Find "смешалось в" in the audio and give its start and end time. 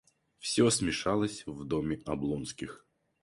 0.71-1.63